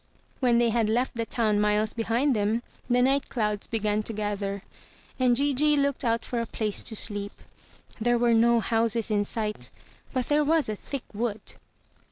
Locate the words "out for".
6.03-6.39